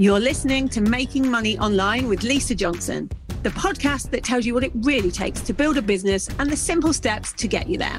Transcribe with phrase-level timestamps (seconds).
[0.00, 3.10] You're listening to Making Money Online with Lisa Johnson,
[3.42, 6.56] the podcast that tells you what it really takes to build a business and the
[6.56, 7.98] simple steps to get you there.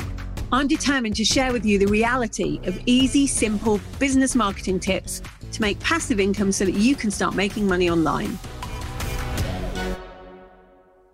[0.51, 5.21] I'm determined to share with you the reality of easy, simple business marketing tips
[5.51, 8.39] to make passive income so that you can start making money online.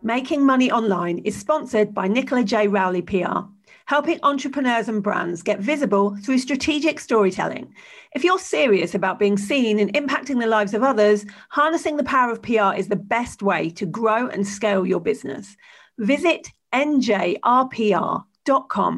[0.01, 2.69] Making Money Online is sponsored by Nicola J.
[2.69, 3.39] Rowley PR
[3.87, 7.73] helping entrepreneurs and brands get visible through strategic storytelling.
[8.13, 12.31] If you're serious about being seen and impacting the lives of others, harnessing the power
[12.31, 15.55] of PR is the best way to grow and scale your business.
[15.97, 18.25] Visit njrpr.com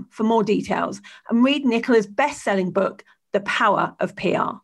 [0.10, 4.58] for more details and read Nicola's best selling book, The Power of PR.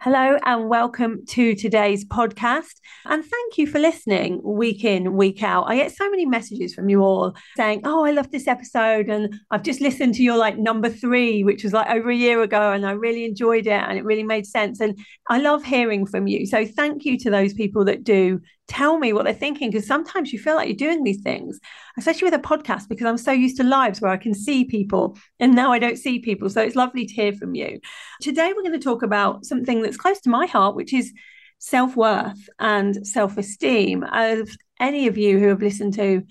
[0.00, 2.80] Hello and welcome to today's podcast.
[3.06, 5.64] And thank you for listening week in, week out.
[5.68, 9.08] I get so many messages from you all saying, Oh, I love this episode.
[9.08, 12.42] And I've just listened to your like number three, which was like over a year
[12.42, 12.72] ago.
[12.72, 14.80] And I really enjoyed it and it really made sense.
[14.80, 14.98] And
[15.30, 16.46] I love hearing from you.
[16.46, 20.32] So thank you to those people that do tell me what they're thinking because sometimes
[20.32, 21.58] you feel like you're doing these things
[21.98, 25.18] especially with a podcast because i'm so used to lives where i can see people
[25.40, 27.80] and now i don't see people so it's lovely to hear from you
[28.22, 31.12] today we're going to talk about something that's close to my heart which is
[31.58, 36.22] self-worth and self-esteem as any of you who have listened to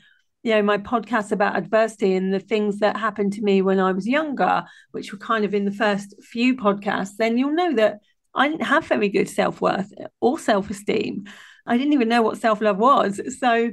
[0.43, 3.91] you know my podcast about adversity and the things that happened to me when i
[3.91, 7.99] was younger which were kind of in the first few podcasts then you'll know that
[8.35, 11.25] I didn't have very good self worth or self esteem.
[11.69, 13.21] I didn't even know what self love was.
[13.39, 13.71] So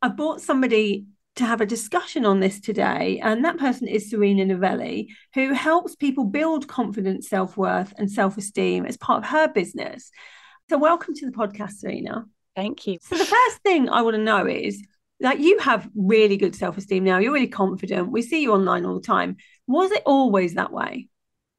[0.00, 3.18] I brought somebody to have a discussion on this today.
[3.22, 8.38] And that person is Serena Novelli, who helps people build confidence, self worth, and self
[8.38, 10.10] esteem as part of her business.
[10.70, 12.26] So, welcome to the podcast, Serena.
[12.54, 12.98] Thank you.
[13.02, 14.80] So, the first thing I want to know is
[15.18, 17.18] that you have really good self esteem now.
[17.18, 18.12] You're really confident.
[18.12, 19.36] We see you online all the time.
[19.66, 21.08] Was it always that way?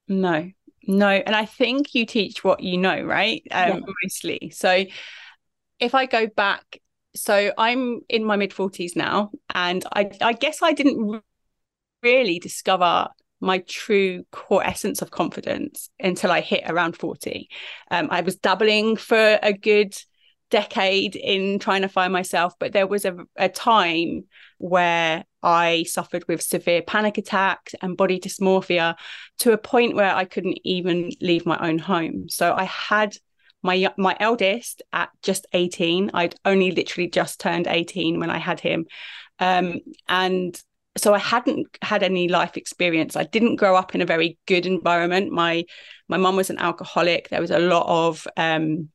[0.07, 0.49] No,
[0.87, 1.09] no.
[1.09, 3.41] And I think you teach what you know, right?
[3.51, 3.79] Um, yeah.
[4.03, 4.51] Mostly.
[4.55, 4.85] So,
[5.79, 6.79] if I go back,
[7.15, 11.21] so I'm in my mid 40s now, and I, I guess I didn't
[12.01, 13.07] really discover
[13.39, 17.49] my true core essence of confidence until I hit around 40.
[17.91, 19.93] Um, I was dabbling for a good
[20.49, 24.25] decade in trying to find myself, but there was a, a time
[24.59, 28.95] where I suffered with severe panic attacks and body dysmorphia
[29.39, 32.29] to a point where I couldn't even leave my own home.
[32.29, 33.17] So I had
[33.63, 38.59] my my eldest at just 18 i'd only literally just turned 18 when i had
[38.59, 38.85] him.
[39.39, 40.61] Um, and
[40.95, 43.15] so i hadn't had any life experience.
[43.15, 45.31] I didn't grow up in a very good environment.
[45.31, 45.65] My
[46.07, 47.29] my mum was an alcoholic.
[47.29, 48.89] There was a lot of um,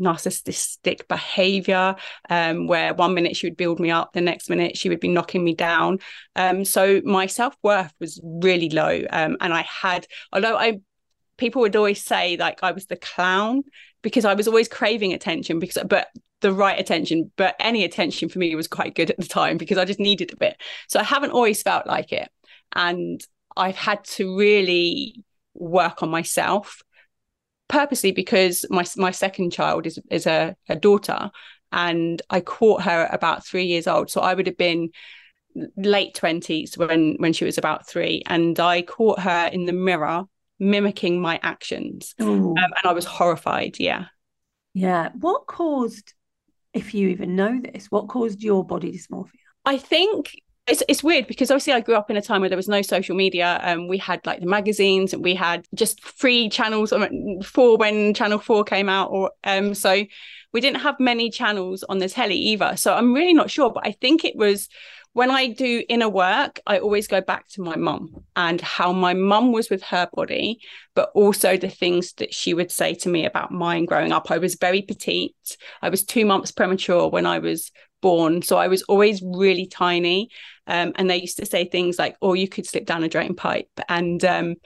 [0.00, 1.94] narcissistic behavior
[2.28, 5.08] um, where one minute she would build me up the next minute she would be
[5.08, 5.98] knocking me down.
[6.34, 9.02] Um, so my self-worth was really low.
[9.10, 10.80] Um, and i had although i
[11.36, 13.62] people would always say like i was the clown
[14.04, 16.08] because I was always craving attention because but
[16.42, 19.78] the right attention but any attention for me was quite good at the time because
[19.78, 20.60] I just needed a bit.
[20.88, 22.28] So I haven't always felt like it.
[22.76, 23.20] And
[23.56, 25.24] I've had to really
[25.54, 26.82] work on myself
[27.66, 31.30] purposely because my my second child is is a, a daughter
[31.72, 34.10] and I caught her about 3 years old.
[34.10, 34.90] So I would have been
[35.76, 40.24] late 20s when when she was about 3 and I caught her in the mirror
[40.58, 42.14] mimicking my actions.
[42.20, 43.78] Um, and I was horrified.
[43.78, 44.06] Yeah.
[44.72, 45.10] Yeah.
[45.18, 46.14] What caused,
[46.72, 49.30] if you even know this, what caused your body dysmorphia?
[49.64, 50.32] I think
[50.66, 52.80] it's it's weird because obviously I grew up in a time where there was no
[52.80, 53.60] social media.
[53.62, 56.92] and um, we had like the magazines and we had just free channels
[57.44, 60.04] for when Channel Four came out, or um, so
[60.52, 62.76] we didn't have many channels on the telly either.
[62.76, 64.68] So I'm really not sure, but I think it was
[65.14, 69.14] when I do inner work, I always go back to my mum and how my
[69.14, 70.58] mum was with her body,
[70.94, 74.32] but also the things that she would say to me about mine growing up.
[74.32, 75.56] I was very petite.
[75.80, 77.70] I was two months premature when I was
[78.02, 78.42] born.
[78.42, 80.30] So I was always really tiny.
[80.66, 83.36] Um, and they used to say things like, oh, you could slip down a drain
[83.36, 83.70] pipe.
[83.88, 84.56] And um,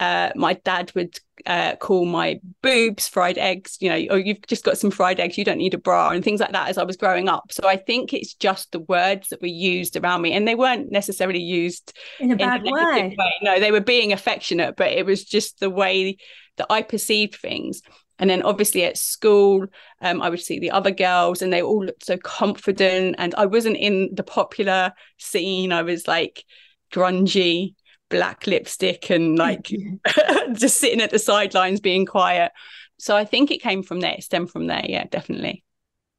[0.00, 4.46] uh, my dad would uh, call my boobs fried eggs, you know, or oh, you've
[4.46, 6.78] just got some fried eggs, you don't need a bra, and things like that as
[6.78, 7.50] I was growing up.
[7.50, 10.92] So I think it's just the words that were used around me, and they weren't
[10.92, 13.16] necessarily used in a bad in a way.
[13.18, 13.34] way.
[13.42, 16.16] No, they were being affectionate, but it was just the way
[16.56, 17.82] that I perceived things.
[18.20, 19.66] And then obviously at school,
[20.00, 23.14] um, I would see the other girls and they all looked so confident.
[23.16, 25.72] And I wasn't in the popular scene.
[25.72, 26.44] I was like
[26.92, 27.74] grungy
[28.08, 29.70] black lipstick and like
[30.52, 32.52] just sitting at the sidelines being quiet.
[32.98, 34.84] So I think it came from there, it stemmed from there.
[34.84, 35.64] Yeah, definitely.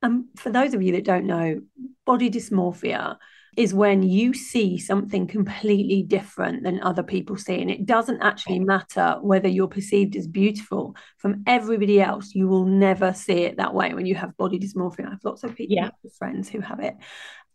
[0.02, 1.60] Um, for those of you that don't know,
[2.06, 3.18] body dysmorphia
[3.58, 7.62] is when you see something completely different than other people see.
[7.62, 12.34] And it doesn't actually matter whether you're perceived as beautiful from everybody else.
[12.34, 15.08] You will never see it that way when you have body dysmorphia.
[15.08, 15.90] I have lots of people, yeah.
[16.18, 16.96] friends who have it.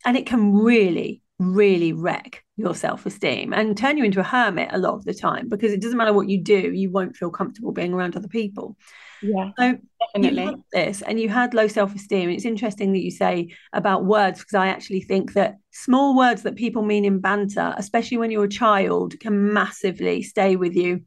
[0.04, 4.68] And it can really, really wreck your self esteem and turn you into a hermit
[4.72, 7.30] a lot of the time because it doesn't matter what you do, you won't feel
[7.30, 8.76] comfortable being around other people.
[9.20, 9.78] Yeah, so
[10.14, 10.54] definitely.
[10.72, 12.30] This and you had low self esteem.
[12.30, 16.56] It's interesting that you say about words because I actually think that small words that
[16.56, 21.02] people mean in banter, especially when you're a child, can massively stay with you.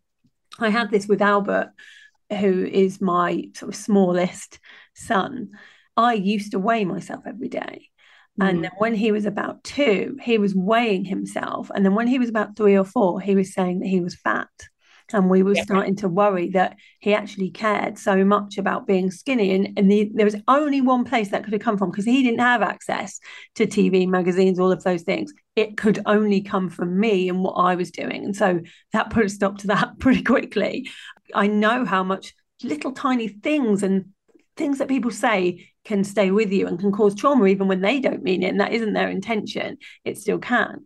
[0.60, 1.72] I had this with Albert,
[2.32, 4.60] who is my sort of smallest
[4.96, 5.52] son.
[5.96, 7.90] I used to weigh myself every day.
[8.40, 8.62] And mm.
[8.64, 11.72] then when he was about two, he was weighing himself.
[11.74, 14.16] And then when he was about three or four, he was saying that he was
[14.16, 14.50] fat
[15.14, 15.64] and we were yeah.
[15.64, 20.12] starting to worry that he actually cared so much about being skinny and, and the,
[20.14, 23.20] there was only one place that could have come from because he didn't have access
[23.56, 27.54] to tv magazines all of those things it could only come from me and what
[27.54, 28.60] i was doing and so
[28.94, 30.90] that put a stop to that pretty quickly
[31.34, 32.34] i know how much
[32.64, 34.06] little tiny things and
[34.56, 38.00] things that people say can stay with you and can cause trauma even when they
[38.00, 40.86] don't mean it and that isn't their intention it still can.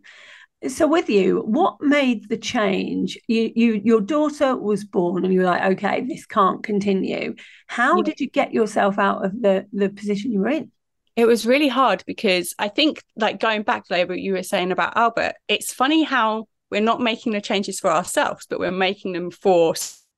[0.68, 3.18] So with you what made the change?
[3.26, 7.34] You, you your daughter was born and you were like okay this can't continue.
[7.66, 8.04] How yeah.
[8.04, 10.70] did you get yourself out of the the position you were in?
[11.14, 14.72] It was really hard because i think like going back to what you were saying
[14.72, 19.12] about albert it's funny how we're not making the changes for ourselves but we're making
[19.12, 19.74] them for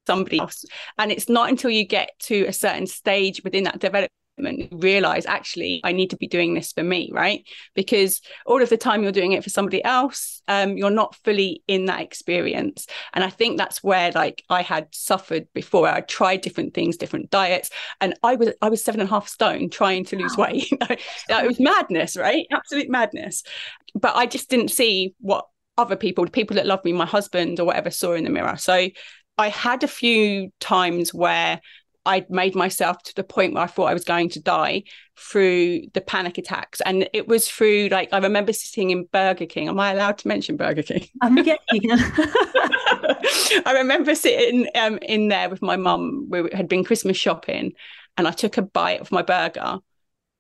[0.06, 0.64] somebody else.
[0.98, 5.26] And it's not until you get to a certain stage within that development and realize
[5.26, 7.46] actually I need to be doing this for me, right?
[7.75, 11.62] Because all of the time you're doing it for somebody else, um, you're not fully
[11.69, 12.86] in that experience.
[13.12, 15.88] And I think that's where like I had suffered before.
[15.88, 17.70] I tried different things, different diets,
[18.00, 20.46] and I was I was seven and a half stone trying to lose wow.
[20.46, 20.69] weight.
[20.80, 22.46] it was madness, right?
[22.50, 23.42] Absolute madness.
[23.94, 25.46] But I just didn't see what
[25.76, 28.56] other people, the people that love me, my husband or whatever, saw in the mirror.
[28.56, 28.88] So
[29.38, 31.60] I had a few times where
[32.06, 34.82] I made myself to the point where I thought I was going to die
[35.16, 36.80] through the panic attacks.
[36.82, 39.68] And it was through like I remember sitting in Burger King.
[39.68, 41.08] Am I allowed to mention Burger King?
[41.22, 46.26] Um, yeah, I remember sitting um, in there with my mum.
[46.28, 47.72] We had been Christmas shopping,
[48.16, 49.78] and I took a bite of my burger.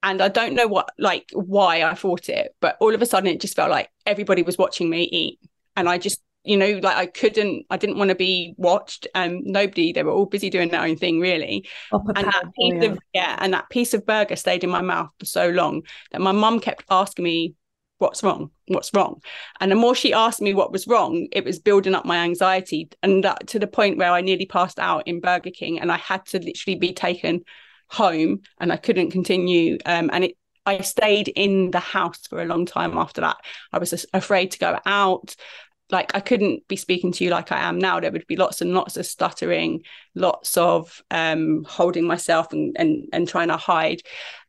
[0.02, 3.30] And I don't know what, like, why I thought it, but all of a sudden
[3.30, 5.38] it just felt like everybody was watching me eat.
[5.76, 9.40] And I just you know like i couldn't i didn't want to be watched um
[9.44, 12.90] nobody they were all busy doing their own thing really and that piece yeah.
[12.90, 15.82] of yeah and that piece of burger stayed in my mouth for so long
[16.12, 17.54] that my mum kept asking me
[17.98, 19.20] what's wrong what's wrong
[19.60, 22.88] and the more she asked me what was wrong it was building up my anxiety
[23.02, 25.96] and that to the point where i nearly passed out in burger king and i
[25.96, 27.42] had to literally be taken
[27.88, 30.36] home and i couldn't continue um, and it
[30.66, 33.36] I stayed in the house for a long time after that.
[33.72, 35.36] I was afraid to go out
[35.94, 38.00] like I couldn't be speaking to you like I am now.
[38.00, 39.82] There would be lots and lots of stuttering,
[40.16, 44.02] lots of um, holding myself and, and and trying to hide.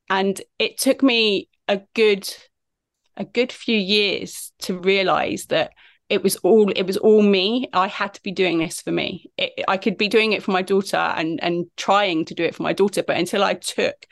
[0.10, 2.28] And it took me a good
[3.16, 5.72] a good few years to realize that
[6.10, 9.32] it was all it was all me i had to be doing this for me
[9.38, 12.54] it, i could be doing it for my daughter and and trying to do it
[12.54, 14.06] for my daughter but until i took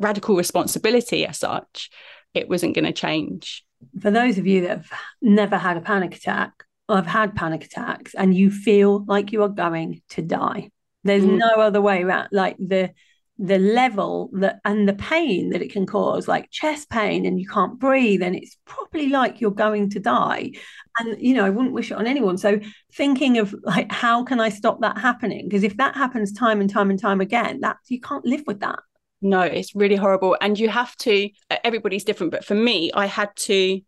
[0.00, 1.90] radical responsibility as such
[2.34, 3.65] it wasn't going to change
[4.00, 4.90] for those of you that have
[5.22, 9.42] never had a panic attack or have had panic attacks and you feel like you
[9.42, 10.70] are going to die,
[11.04, 11.38] there's mm.
[11.38, 12.28] no other way around.
[12.32, 12.92] Like the
[13.38, 17.46] the level that and the pain that it can cause, like chest pain and you
[17.46, 20.52] can't breathe, and it's probably like you're going to die.
[20.98, 22.38] And you know, I wouldn't wish it on anyone.
[22.38, 22.60] So
[22.92, 25.48] thinking of like how can I stop that happening?
[25.48, 28.60] Because if that happens time and time and time again, that you can't live with
[28.60, 28.78] that
[29.26, 30.36] no it's really horrible.
[30.40, 31.28] And you have to
[31.64, 33.80] everybody's different but for me i had to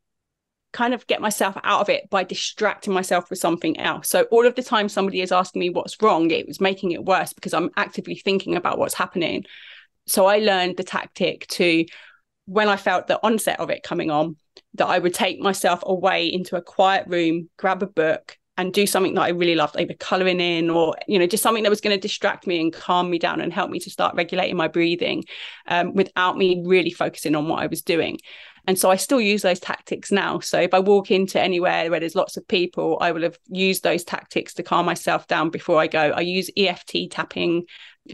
[0.73, 4.11] kind of get myself out of it by distracting myself with something else.
[4.11, 7.05] So all of the time somebody is asking me what's wrong it was making it
[7.05, 9.45] worse because i'm actively thinking about what's happening.
[10.07, 11.87] So i learned the tactic to
[12.47, 14.37] when i felt the onset of it coming on
[14.75, 18.87] that i would take myself away into a quiet room grab a book and do
[18.87, 21.81] something that I really loved, either coloring in or, you know, just something that was
[21.81, 24.67] going to distract me and calm me down and help me to start regulating my
[24.67, 25.25] breathing
[25.69, 28.19] um, without me really focusing on what I was doing.
[28.67, 30.41] And so I still use those tactics now.
[30.41, 33.85] So if I walk into anywhere where there's lots of people, I will have used
[33.85, 36.11] those tactics to calm myself down before I go.
[36.11, 37.65] I use EFT tapping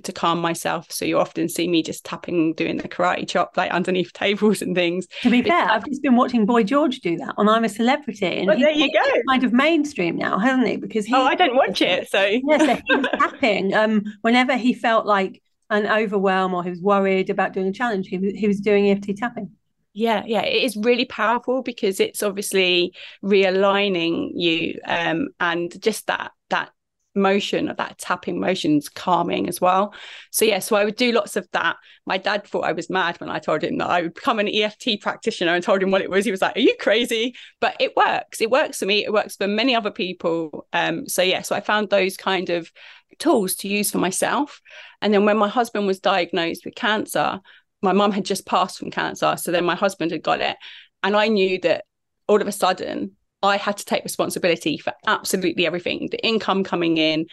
[0.03, 0.91] to calm myself.
[0.91, 4.75] So you often see me just tapping, doing the karate chop like underneath tables and
[4.75, 5.07] things.
[5.23, 8.27] To be fair, I've just been watching Boy George do that on I'm a Celebrity.
[8.27, 9.11] And well, there you go.
[9.29, 10.77] Kind of mainstream now, hasn't he?
[10.77, 13.75] Because he, oh, I don't watch it, so yeah, so he was tapping.
[13.75, 18.09] Um, whenever he felt like an overwhelm or he was worried about doing a challenge,
[18.09, 19.51] he was, he was doing EFT tapping.
[19.95, 26.33] yeah yeah it is really powerful because it's obviously realigning you um and just that
[26.51, 26.71] that
[27.15, 29.95] motion of that tapping motion's calming as well.
[30.31, 31.77] So yeah so i would do lots of that.
[32.07, 34.49] My dad thought i was mad when i told him that i would become an
[34.53, 36.25] eft practitioner and told him what it was.
[36.25, 37.35] He was like are you crazy?
[37.61, 38.41] But it works.
[38.41, 39.05] It works for me.
[39.05, 40.67] It works for many other people.
[40.73, 42.71] Um so yeah so i found those kind of
[43.19, 44.61] tools to use for myself.
[45.01, 47.41] And then when my husband was diagnosed with cancer
[47.85, 49.37] my mum had just passed from cancer.
[49.37, 50.57] So then my husband had got it.
[51.03, 51.85] And I knew that
[52.27, 53.13] all of a sudden
[53.45, 56.09] I had to take responsibility for absolutely everything.
[56.11, 57.27] The income coming in,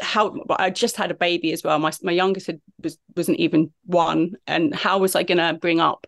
[0.00, 1.78] how I just had a baby as well.
[1.78, 5.80] My my youngest had, was wasn't even one, and how was I going to bring
[5.80, 6.06] up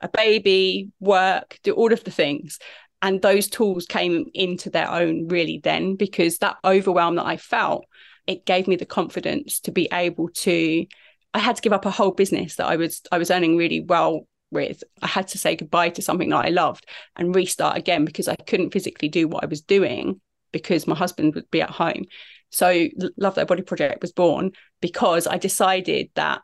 [0.00, 2.58] a baby, work, do all of the things?
[3.02, 7.84] And those tools came into their own really then because that overwhelm that I felt,
[8.26, 10.86] it gave me the confidence to be able to
[11.34, 13.80] I had to give up a whole business that I was I was earning really
[13.80, 14.82] well with.
[15.02, 16.86] I had to say goodbye to something that I loved
[17.16, 20.20] and restart again because I couldn't physically do what I was doing
[20.52, 22.04] because my husband would be at home.
[22.50, 26.42] So Love That Body Project was born because I decided that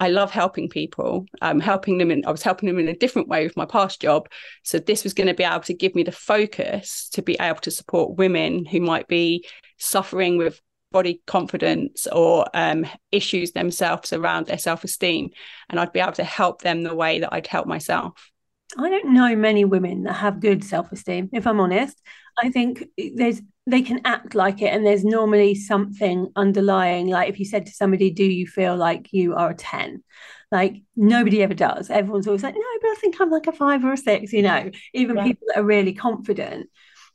[0.00, 3.28] I love helping people, um, helping them, and I was helping them in a different
[3.28, 4.28] way with my past job.
[4.62, 7.60] So this was going to be able to give me the focus to be able
[7.60, 9.44] to support women who might be
[9.78, 15.30] suffering with body confidence or um, issues themselves around their self esteem.
[15.68, 18.30] And I'd be able to help them the way that I'd help myself.
[18.76, 22.00] I don't know many women that have good self esteem, if I'm honest.
[22.42, 27.08] I think there's they can act like it, and there's normally something underlying.
[27.08, 30.02] Like if you said to somebody, Do you feel like you are a 10?
[30.50, 31.90] Like nobody ever does.
[31.90, 34.42] Everyone's always like, No, but I think I'm like a five or a six, you
[34.42, 35.24] know, even yeah.
[35.24, 36.68] people that are really confident.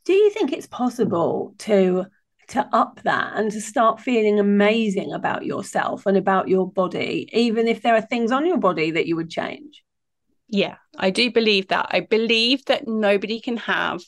[0.05, 2.05] Do you think it's possible to
[2.49, 7.67] to up that and to start feeling amazing about yourself and about your body, even
[7.67, 9.83] if there are things on your body that you would change.
[10.47, 11.87] Yeah, I do believe that.
[11.89, 14.01] I believe that nobody can have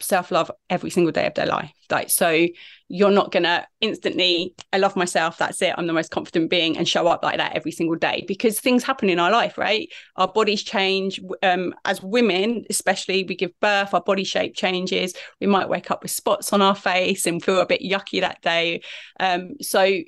[0.00, 1.72] self love every single day of their life.
[1.90, 2.46] Like, so
[2.88, 6.76] you're not going to instantly, I love myself, that's it, I'm the most confident being,
[6.76, 9.88] and show up like that every single day because things happen in our life, right?
[10.16, 11.20] Our bodies change.
[11.42, 15.14] Um, as women, especially, we give birth, our body shape changes.
[15.40, 18.42] We might wake up with spots on our face and feel a bit yucky that
[18.42, 18.82] day.
[19.18, 19.98] Um, so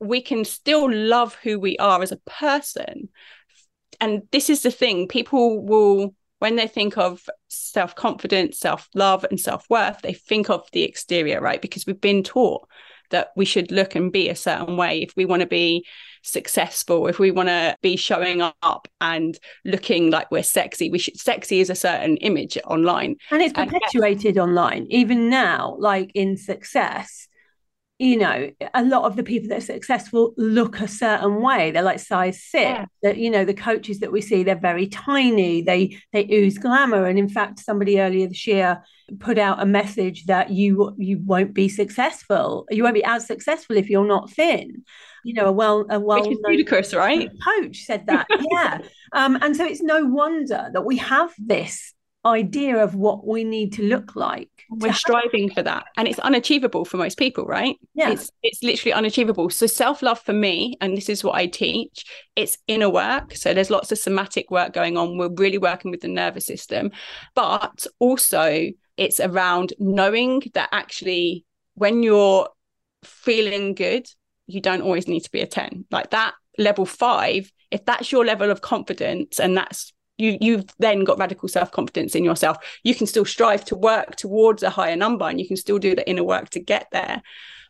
[0.00, 3.08] we can still love who we are as a person.
[4.00, 9.24] And this is the thing people will when they think of self confidence, self love,
[9.30, 11.62] and self worth, they think of the exterior, right?
[11.62, 12.66] Because we've been taught
[13.10, 15.86] that we should look and be a certain way if we want to be
[16.24, 21.18] successful if we want to be showing up and looking like we're sexy we should
[21.18, 26.36] sexy is a certain image online and it's perpetuated and, online even now like in
[26.36, 27.26] success
[28.02, 31.70] you know a lot of the people that are successful look a certain way.
[31.70, 32.64] They're like size six.
[32.64, 32.86] Yeah.
[33.04, 35.62] that you know the coaches that we see they're very tiny.
[35.62, 37.06] They they ooze glamour.
[37.06, 38.82] And in fact somebody earlier this year
[39.20, 42.66] put out a message that you you won't be successful.
[42.70, 44.82] You won't be as successful if you're not thin.
[45.24, 47.30] You know a well a well Which is ludicrous right?
[47.44, 48.26] coach said that.
[48.50, 48.78] Yeah.
[49.14, 51.92] Um and so it's no wonder that we have this
[52.24, 54.48] idea of what we need to look like.
[54.70, 55.86] We're striving for that.
[55.96, 57.76] And it's unachievable for most people, right?
[57.94, 58.10] Yeah.
[58.10, 59.50] It's it's literally unachievable.
[59.50, 62.04] So self-love for me, and this is what I teach,
[62.36, 63.36] it's inner work.
[63.36, 65.18] So there's lots of somatic work going on.
[65.18, 66.92] We're really working with the nervous system.
[67.34, 72.48] But also it's around knowing that actually when you're
[73.04, 74.06] feeling good,
[74.46, 75.86] you don't always need to be a 10.
[75.90, 81.04] Like that level five, if that's your level of confidence and that's you you've then
[81.04, 82.56] got radical self-confidence in yourself.
[82.84, 85.94] You can still strive to work towards a higher number and you can still do
[85.94, 87.22] the inner work to get there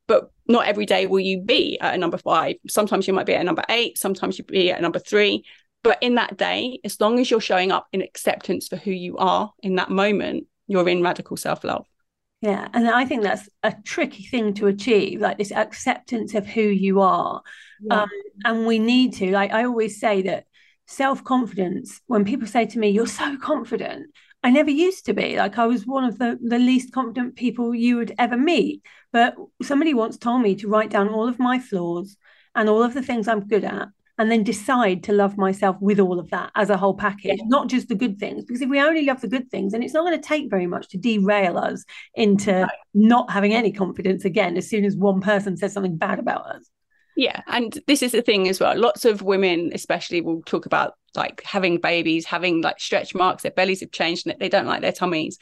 [0.09, 2.57] but not every day will you be at a number five.
[2.69, 5.45] Sometimes you might be at a number eight sometimes you be at a number three
[5.83, 9.17] but in that day as long as you're showing up in acceptance for who you
[9.17, 11.87] are in that moment you're in radical self-love.
[12.41, 16.63] Yeah and i think that's a tricky thing to achieve like this acceptance of who
[16.63, 17.43] you are.
[17.81, 18.03] Yeah.
[18.03, 18.09] um,
[18.45, 20.47] and we need to like i always say that
[20.87, 24.11] self confidence, when people say to me, You're so confident,
[24.43, 25.37] I never used to be.
[25.37, 28.83] Like I was one of the, the least confident people you would ever meet.
[29.13, 32.17] But somebody once told me to write down all of my flaws
[32.55, 35.99] and all of the things I'm good at and then decide to love myself with
[35.99, 37.45] all of that as a whole package, yeah.
[37.47, 38.45] not just the good things.
[38.45, 40.67] Because if we only love the good things, then it's not going to take very
[40.67, 41.85] much to derail us
[42.15, 46.47] into not having any confidence again as soon as one person says something bad about
[46.47, 46.69] us.
[47.23, 48.77] Yeah, and this is the thing as well.
[48.77, 53.53] Lots of women, especially, will talk about like having babies, having like stretch marks, their
[53.53, 55.39] bellies have changed, and they don't like their tummies.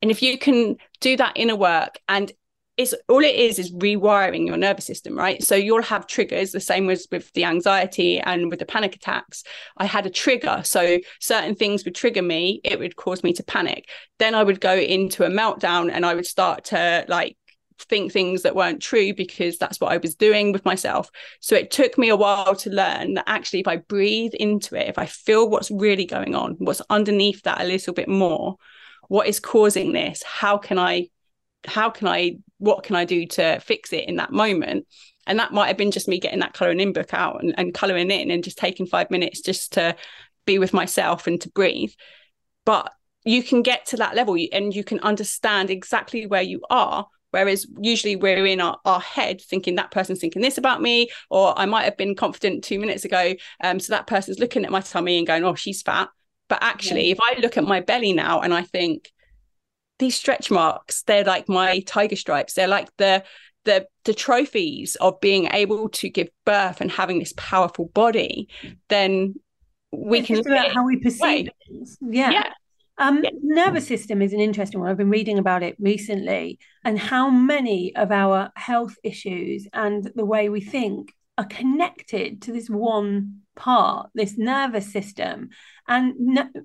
[0.00, 2.32] And if you can do that inner work, and
[2.78, 6.60] it's all it is is rewiring your nervous system right so you'll have triggers the
[6.60, 9.42] same as with the anxiety and with the panic attacks
[9.78, 13.42] i had a trigger so certain things would trigger me it would cause me to
[13.42, 13.88] panic
[14.20, 17.36] then i would go into a meltdown and i would start to like
[17.84, 21.10] think things that weren't true because that's what I was doing with myself.
[21.40, 24.88] So it took me a while to learn that actually, if I breathe into it,
[24.88, 28.56] if I feel what's really going on, what's underneath that a little bit more,
[29.08, 30.22] what is causing this?
[30.22, 31.08] How can I
[31.66, 34.86] how can I, what can I do to fix it in that moment?
[35.26, 37.74] And that might have been just me getting that colouring in book out and, and
[37.74, 39.96] colouring in and just taking five minutes just to
[40.46, 41.92] be with myself and to breathe.
[42.64, 42.92] But
[43.24, 47.66] you can get to that level and you can understand exactly where you are Whereas
[47.80, 51.66] usually we're in our, our head thinking that person's thinking this about me, or I
[51.66, 53.34] might have been confident two minutes ago.
[53.62, 56.08] Um, so that person's looking at my tummy and going, oh, she's fat.
[56.48, 57.12] But actually, yeah.
[57.12, 59.10] if I look at my belly now and I think,
[59.98, 63.22] these stretch marks they're like my tiger stripes they're like the
[63.64, 68.48] the the trophies of being able to give birth and having this powerful body
[68.88, 69.34] then
[69.92, 72.52] we it's can about how we perceive things yeah, yeah.
[72.98, 73.30] Um, yeah.
[73.42, 74.88] nervous system is an interesting one.
[74.88, 80.24] I've been reading about it recently, and how many of our health issues and the
[80.24, 85.50] way we think are connected to this one part, this nervous system.
[85.86, 86.14] And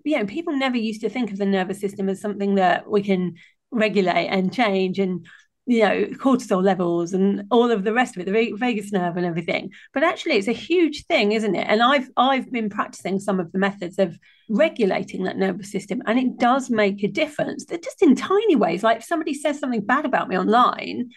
[0.04, 3.04] you know, people never used to think of the nervous system as something that we
[3.04, 3.36] can
[3.72, 5.28] regulate and change and
[5.66, 9.26] you know cortisol levels and all of the rest of it the vagus nerve and
[9.26, 9.72] everything.
[9.94, 11.66] But actually it's a huge thing isn't it?
[11.68, 14.18] And i've i've been practicing some of the methods of
[14.50, 17.66] regulating that nervous system and it does make a difference.
[17.66, 18.84] They're just in tiny ways.
[18.84, 21.12] Like if somebody says something bad about me online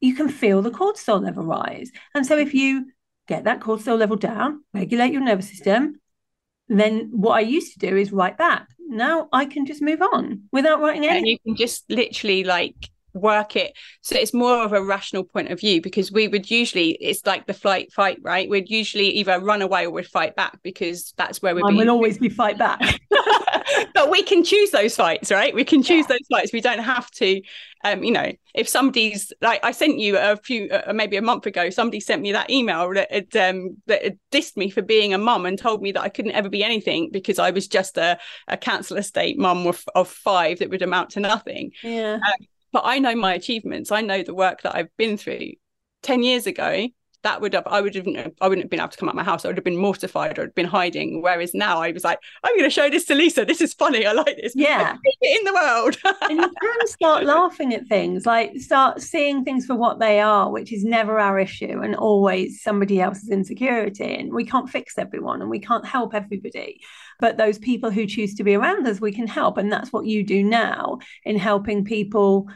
[0.00, 1.90] you can feel the cortisol level rise.
[2.14, 2.90] And so if you
[3.26, 6.00] get that cortisol level down regulate your nervous system
[6.68, 8.68] then what I used to do is write back.
[8.88, 11.18] Now I can just move on without writing anything.
[11.18, 13.76] And you can just literally like work it.
[14.02, 17.46] So it's more of a rational point of view because we would usually it's like
[17.46, 18.48] the flight fight right?
[18.48, 22.18] We'd usually either run away or we'd fight back because that's where we're will always
[22.18, 22.80] be fight back.
[23.94, 25.54] But we can choose those fights right?
[25.54, 26.16] We can choose yeah.
[26.16, 26.52] those fights.
[26.52, 27.40] We don't have to
[27.84, 31.44] um you know if somebody's like i sent you a few uh, maybe a month
[31.44, 35.12] ago somebody sent me that email that had, um that had dissed me for being
[35.12, 37.98] a mum and told me that i couldn't ever be anything because i was just
[37.98, 41.72] a, a council estate mum of, of five that would amount to nothing.
[41.82, 42.14] Yeah.
[42.14, 43.92] Um, but I know my achievements.
[43.92, 45.52] I know the work that I've been through.
[46.02, 46.88] 10 years ago,
[47.24, 48.06] that would have I would have
[48.40, 49.44] I wouldn't have been able to come out my house.
[49.44, 51.22] I would have been mortified or had been hiding.
[51.22, 53.44] Whereas now I was like, I'm going to show this to Lisa.
[53.44, 54.04] This is funny.
[54.04, 54.52] I like this.
[54.54, 55.96] Yeah, in the world.
[56.22, 60.50] and you can start laughing at things, like start seeing things for what they are,
[60.50, 64.16] which is never our issue and always somebody else's insecurity.
[64.16, 66.80] And we can't fix everyone and we can't help everybody.
[67.20, 69.56] But those people who choose to be around us, we can help.
[69.56, 72.48] And that's what you do now in helping people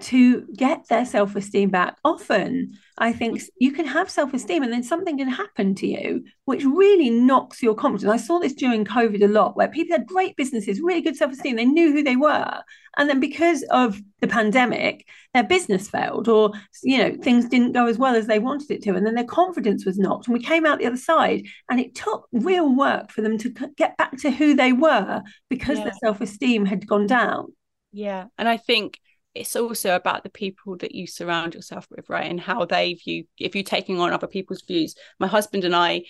[0.00, 1.96] to get their self esteem back.
[2.04, 6.24] Often, I think you can have self esteem and then something can happen to you
[6.44, 8.12] which really knocks your confidence.
[8.12, 11.32] I saw this during COVID a lot where people had great businesses, really good self
[11.32, 12.60] esteem, they knew who they were.
[12.96, 16.52] And then because of the pandemic, their business failed or,
[16.82, 18.94] you know, things didn't go as well as they wanted it to.
[18.94, 20.26] And then their confidence was knocked.
[20.26, 23.48] And we came out the other side and it took real work for them to
[23.76, 25.84] get back to who they were because yeah.
[25.84, 27.54] their self esteem had gone down.
[27.92, 28.26] Yeah.
[28.36, 28.98] And I think
[29.34, 33.24] it's also about the people that you surround yourself with right and how they view
[33.38, 34.94] if you're taking on other people's views.
[35.18, 36.02] My husband and i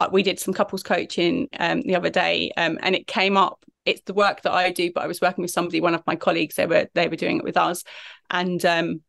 [0.00, 3.64] uh, we did some couples coaching um, the other day um, and it came up
[3.84, 6.14] it's the work that i do but i was working with somebody one of my
[6.14, 7.84] colleagues they were they were doing it with us.
[8.30, 9.00] And um,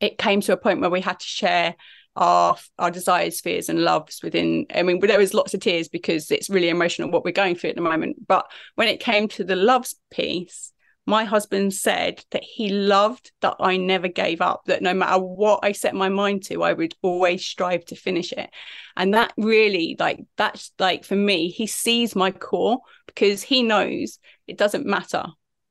[0.00, 1.76] it came to a point where we had to share
[2.14, 6.30] our our desires fears and loves within i mean there was lots of tears because
[6.30, 8.16] it's really emotional what we're going through at the moment.
[8.26, 10.71] But when it came to the loves piece
[11.06, 15.60] my husband said that he loved that I never gave up, that no matter what
[15.62, 18.50] I set my mind to, I would always strive to finish it.
[18.96, 24.18] And that really, like, that's like for me, he sees my core because he knows
[24.46, 25.24] it doesn't matter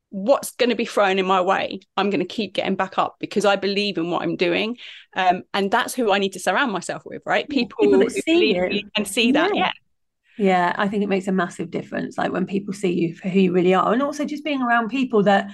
[0.09, 3.15] what's going to be thrown in my way i'm going to keep getting back up
[3.21, 4.75] because i believe in what i'm doing
[5.15, 8.53] um, and that's who i need to surround myself with right people, people that see
[8.53, 9.67] you and see that yeah.
[9.67, 9.71] yeah
[10.41, 12.17] yeah, I think it makes a massive difference.
[12.17, 14.89] Like when people see you for who you really are, and also just being around
[14.89, 15.51] people that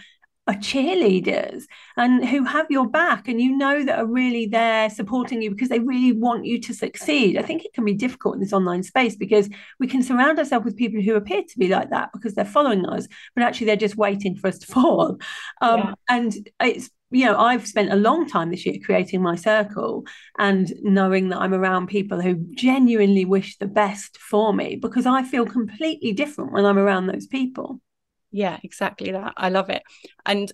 [0.48, 1.64] are cheerleaders
[1.98, 5.68] and who have your back and you know that are really there supporting you because
[5.68, 7.38] they really want you to succeed.
[7.38, 10.64] I think it can be difficult in this online space because we can surround ourselves
[10.64, 13.76] with people who appear to be like that because they're following us, but actually they're
[13.76, 15.18] just waiting for us to fall.
[15.60, 15.94] Um, yeah.
[16.08, 20.06] And it's you know, I've spent a long time this year creating my circle
[20.38, 25.24] and knowing that I'm around people who genuinely wish the best for me because I
[25.24, 27.80] feel completely different when I'm around those people.
[28.32, 29.34] Yeah, exactly that.
[29.38, 29.84] I love it.
[30.26, 30.52] And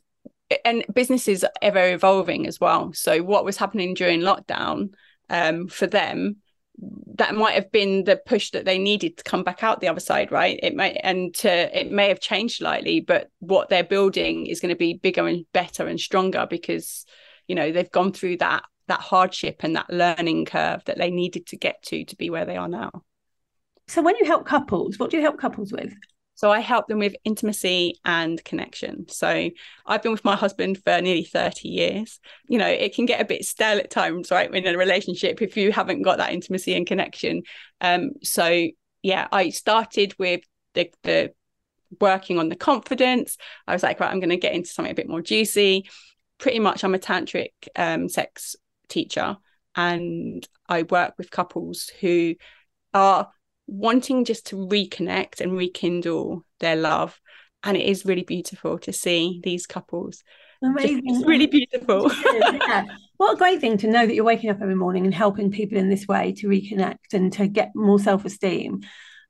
[0.64, 2.94] and businesses ever evolving as well.
[2.94, 4.94] So what was happening during lockdown
[5.30, 6.38] um, for them
[6.78, 10.00] that might have been the push that they needed to come back out the other
[10.00, 10.60] side right?
[10.62, 14.74] It may and to it may have changed slightly but what they're building is going
[14.74, 17.06] to be bigger and better and stronger because
[17.48, 21.46] you know they've gone through that that hardship and that learning curve that they needed
[21.48, 22.92] to get to to be where they are now.
[23.88, 25.94] So when you help couples what do you help couples with
[26.44, 29.08] so I help them with intimacy and connection.
[29.08, 29.50] So
[29.86, 32.20] I've been with my husband for nearly 30 years.
[32.50, 34.54] You know, it can get a bit stale at times, right?
[34.54, 37.44] In a relationship, if you haven't got that intimacy and connection.
[37.80, 38.68] Um, so
[39.04, 40.42] yeah, I started with
[40.74, 41.32] the the
[42.02, 43.38] working on the confidence.
[43.66, 45.90] I was like, right, I'm going to get into something a bit more juicy.
[46.40, 48.58] Pretty much, I'm a tantric um, sex
[48.90, 49.38] teacher,
[49.78, 52.36] and I work with couples who
[52.94, 53.30] are
[53.74, 57.20] wanting just to reconnect and rekindle their love.
[57.64, 60.24] And it is really beautiful to see these couples.
[60.62, 61.02] Amazing.
[61.06, 62.12] It's really beautiful.
[62.24, 62.86] yeah.
[63.18, 65.78] What a great thing to know that you're waking up every morning and helping people
[65.78, 68.82] in this way to reconnect and to get more self esteem.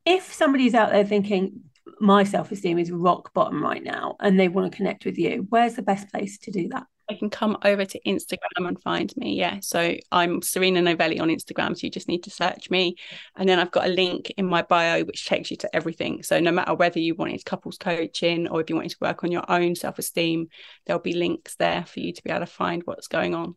[0.05, 1.61] If somebody's out there thinking,
[1.99, 5.45] my self esteem is rock bottom right now and they want to connect with you,
[5.49, 6.87] where's the best place to do that?
[7.09, 9.35] They can come over to Instagram and find me.
[9.35, 9.59] Yeah.
[9.61, 11.77] So I'm Serena Novelli on Instagram.
[11.77, 12.95] So you just need to search me.
[13.35, 16.23] And then I've got a link in my bio which takes you to everything.
[16.23, 19.31] So no matter whether you wanted couples coaching or if you wanted to work on
[19.31, 20.47] your own self-esteem,
[20.85, 23.55] there'll be links there for you to be able to find what's going on.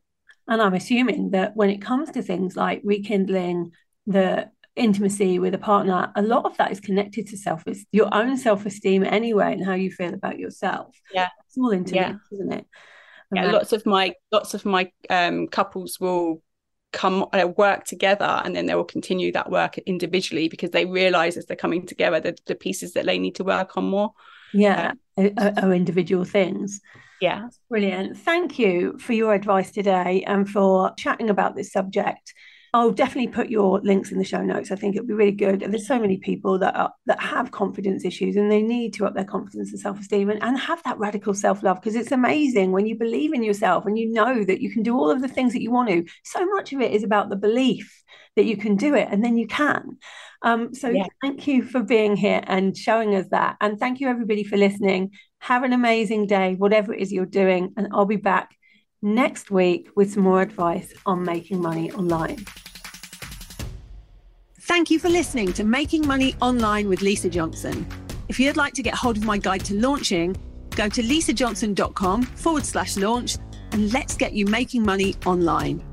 [0.48, 3.72] And I'm assuming that when it comes to things like rekindling
[4.06, 8.36] the intimacy with a partner, a lot of that is connected to self your own
[8.36, 10.94] self-esteem anyway and how you feel about yourself.
[11.12, 11.28] Yeah.
[11.46, 12.36] It's all interlinked, yeah.
[12.36, 12.66] isn't it?
[13.32, 16.42] Yeah, lots of my lots of my um, couples will
[16.92, 21.36] come uh, work together and then they will continue that work individually because they realize
[21.36, 24.12] as they're coming together the, the pieces that they need to work on more.
[24.54, 24.92] Yeah.
[25.18, 26.80] Uh, are, individual things.
[27.20, 27.48] Yeah.
[27.68, 28.16] Brilliant.
[28.18, 32.32] Thank you for your advice today and for chatting about this subject
[32.76, 34.70] I'll definitely put your links in the show notes.
[34.70, 35.60] I think it'd be really good.
[35.60, 39.14] There's so many people that are that have confidence issues and they need to up
[39.14, 42.94] their confidence and self-esteem and, and have that radical self-love because it's amazing when you
[42.94, 45.62] believe in yourself and you know that you can do all of the things that
[45.62, 46.04] you want to.
[46.24, 48.02] So much of it is about the belief
[48.36, 49.96] that you can do it and then you can.
[50.42, 51.06] Um, so yeah.
[51.22, 53.56] thank you for being here and showing us that.
[53.62, 55.12] And thank you everybody for listening.
[55.38, 57.72] Have an amazing day, whatever it is you're doing.
[57.78, 58.54] And I'll be back
[59.00, 62.44] next week with some more advice on making money online.
[64.66, 67.86] Thank you for listening to Making Money Online with Lisa Johnson.
[68.26, 70.34] If you'd like to get hold of my guide to launching,
[70.70, 73.36] go to lisajohnson.com forward slash launch
[73.70, 75.84] and let's get you making money online.